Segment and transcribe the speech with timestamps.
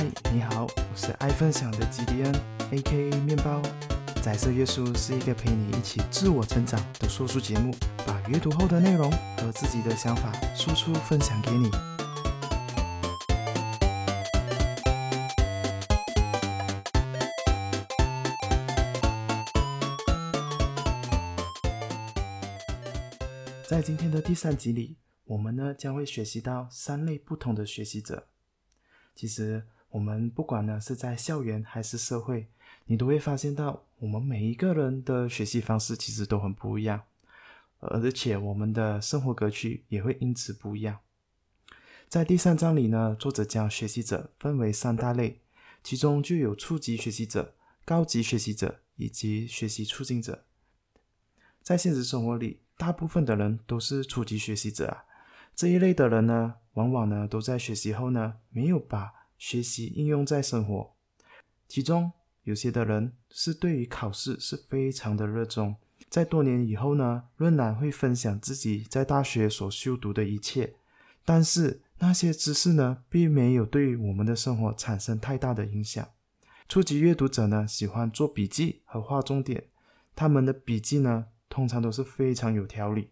[0.00, 2.34] 嗨，你好，我是爱分享的吉迪恩
[2.70, 3.60] ，A.K.A 面包。
[4.22, 7.70] 彩色阅书是一个陪你一起自我成长的说书节目，
[8.06, 11.70] 把阅读后的内容和自己的想法输出分享给你。
[23.68, 28.28] 在今天的第三集里，我们呢将会学习到三类不同的学习者。
[29.14, 32.48] 其实，我们不管呢是在校园还是社会，
[32.86, 37.02] 你都会发现到，我们每一个人的学习方式其实都很不一样，
[37.80, 40.98] 而且我们的生活格局也会因此不一样。
[42.08, 45.40] 在第三章里呢，作者将学习者分为三大类，
[45.82, 47.54] 其中就有初级学习者、
[47.84, 50.44] 高级学习者以及学习促进者。
[51.62, 55.04] 在现实生活里，大部分的人都是初级学习者啊，
[55.54, 60.92] 这一类的人呢，往往呢都在学习后呢，没有把学习应用在生活。
[61.66, 62.12] 其中
[62.44, 65.74] 有些的人是对于考试是非常的热衷，
[66.08, 70.74] 在多年以后呢，仍然会分享自己在大学所修读的一切，
[71.24, 76.08] 但是那些知识呢，并没有对于我们的生活产生太大的影响。
[76.68, 79.64] 初级阅读者呢，喜欢做笔记和画重点，
[80.14, 81.26] 他们的笔记呢。
[81.52, 83.10] 通常都是非常有条理，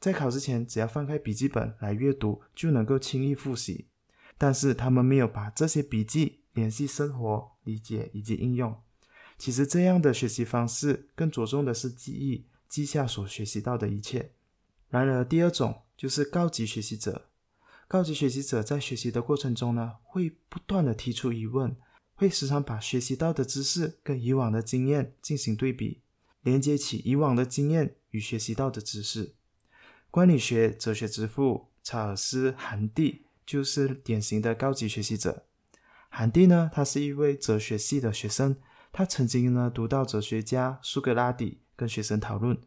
[0.00, 3.86] 在考试前只要翻开笔记本来阅读就能够轻易复习。
[4.38, 8.74] 但是他们没有把这些笔记联系生活、理解以及应用。
[9.38, 14.32] 其实这样的学习方式更着重的是记忆，记下所学习到的一切。
[14.88, 17.28] 然而，第二种就是高级学习者。
[17.88, 21.76] 高级学习者在学习的过程中呢，会不断的提出疑问，
[22.14, 26.02] 会时常把学习到的知识跟以往的经验进行对比。
[26.42, 29.34] 连接起以往的经验与学习到的知识，
[30.10, 35.44] 管理学哲学之父查尔斯·韩蒂就是典型的高级学习者。
[36.08, 38.56] 韩蒂呢，他是一位哲学系的学生，
[38.92, 42.58] 他曾经呢读到哲学家苏格拉底跟学生讨论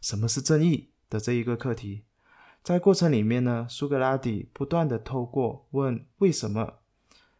[0.00, 2.04] 什么是正义的这一个课题。
[2.62, 6.74] 在过程里面呢，苏格拉底不断的透过问为什么，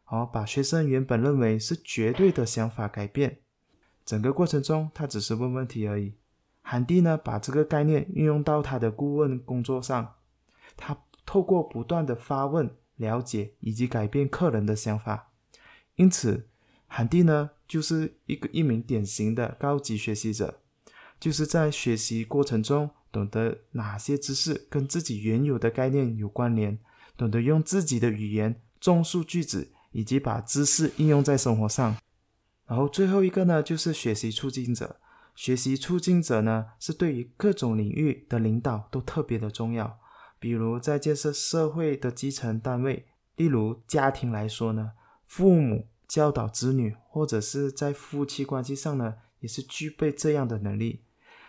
[0.05, 3.41] 好把学生原本认为是绝对的想法改变。
[4.05, 6.15] 整个过程中，他只是问问题而已。
[6.63, 10.15] 韩蒂呢，把这个概念运用到他的顾问工作上。
[10.77, 15.33] 他透过不断的发问、了解以及改变客人的想法。
[15.95, 16.49] 因此，
[16.87, 20.61] 韩蒂呢，就是一个一名典型的高级学习者，
[21.19, 26.79] 就是在学习过程中懂得哪些知识跟自己原有的概念有关联，
[27.17, 31.97] 懂得用自己的语言重述句子，以及把知识应用在生活上。
[32.67, 34.97] 然后最后一个呢，就是学习促进者。
[35.35, 39.99] 学习促进者呢，是对于各种领域的领导都特别的重要。
[40.47, 44.93] 比如在建设社会的基层单位，例如家庭来说呢，
[45.27, 51.03] 父母教导子女，或者是在夫妻关系上呢，也是具备这样的能力。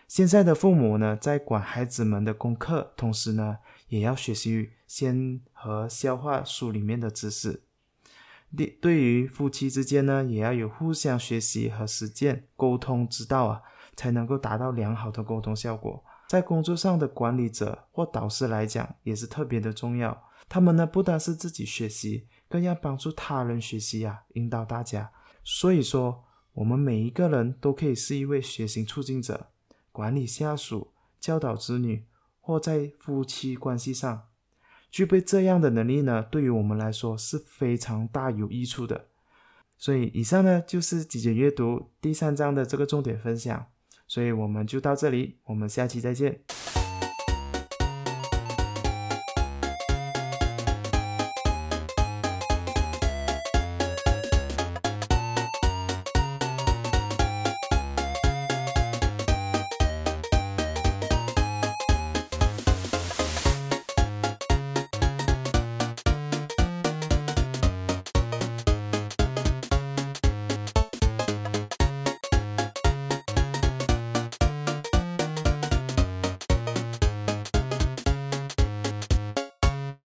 [0.07, 3.59] 现在的父母呢，在管孩子们的功课，同时呢，
[3.89, 7.61] 也要学习先和消化书里面的知识。
[8.57, 13.61] 对，对于夫妻之间呢，也要有互相学习和实践沟通之道啊，
[13.95, 16.03] 才能够达到良好的沟通效果。
[16.27, 20.25] 在工作上的管理者或导师来讲，也是特别的重要。
[20.49, 25.11] 他们呢，不单是自己学习，更要帮助他人学习呀，引导大家。
[25.43, 29.47] 所以说，我们每一个人都可以是一位学习促进者，
[29.91, 32.05] 管理下属、教导子女，
[32.39, 34.23] 或在夫妻关系上。
[34.89, 39.07] 具备这样的能力呢，对于我们来说是非常大有益处的。
[39.77, 43.67] 所以以上呢就是极简阅读第三章的这个重点分享。
[44.17, 46.39] 所以我们就到这里，我们下期再见。